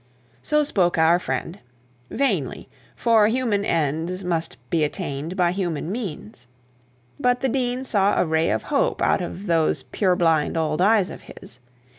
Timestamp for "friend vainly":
1.19-2.67